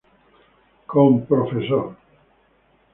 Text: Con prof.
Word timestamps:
Con 0.91 1.11
prof. 1.27 1.51